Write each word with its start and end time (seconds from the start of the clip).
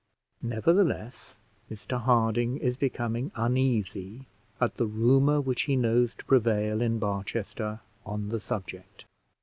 Nevertheless, 0.41 1.37
Mr 1.69 2.01
Harding 2.01 2.57
is 2.57 2.75
becoming 2.75 3.31
uneasy 3.35 4.25
at 4.59 4.77
the 4.77 4.87
rumour 4.87 5.39
which 5.39 5.61
he 5.69 5.75
knows 5.75 6.15
to 6.15 6.25
prevail 6.25 6.81
in 6.81 6.97
Barchester 6.97 7.81
on 8.03 8.29
the 8.29 8.39
subject. 8.39 9.05